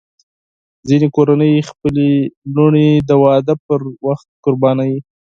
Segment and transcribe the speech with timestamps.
[0.87, 2.07] ځینې کورنۍ خپلې
[2.55, 4.99] لوڼې د واده پر وخت قربانوي.